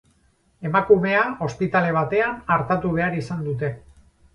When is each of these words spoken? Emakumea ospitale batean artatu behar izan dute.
Emakumea 0.69 1.21
ospitale 1.49 1.95
batean 2.01 2.43
artatu 2.59 2.97
behar 3.01 3.23
izan 3.23 3.51
dute. 3.51 3.77